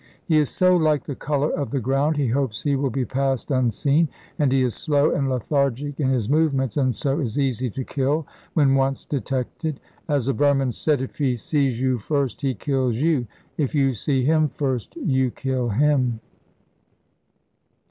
He 0.25 0.39
is 0.39 0.49
so 0.49 0.75
like 0.75 1.03
the 1.03 1.13
colour 1.13 1.51
of 1.51 1.69
the 1.69 1.79
ground, 1.79 2.17
he 2.17 2.29
hopes 2.29 2.63
he 2.63 2.75
will 2.75 2.89
be 2.89 3.05
passed 3.05 3.51
unseen; 3.51 4.09
and 4.39 4.51
he 4.51 4.63
is 4.63 4.73
slow 4.73 5.11
and 5.13 5.29
lethargic 5.29 5.99
in 5.99 6.09
his 6.09 6.27
movements, 6.27 6.75
and 6.75 6.95
so 6.95 7.19
is 7.19 7.37
easy 7.37 7.69
to 7.69 7.83
kill 7.83 8.25
when 8.55 8.73
once 8.73 9.05
detected. 9.05 9.79
As 10.09 10.27
a 10.27 10.33
Burman 10.33 10.71
said, 10.71 11.01
'If 11.01 11.19
he 11.19 11.35
sees 11.35 11.79
you 11.79 11.99
first, 11.99 12.41
he 12.41 12.55
kills 12.55 12.95
you; 12.97 13.27
if 13.59 13.75
you 13.75 13.93
see 13.93 14.23
him 14.25 14.47
first, 14.49 14.95
you 14.95 15.29
kill 15.29 15.69
him.' 15.69 16.19